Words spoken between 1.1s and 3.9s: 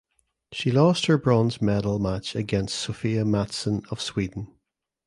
bronze medal match against Sofia Mattsson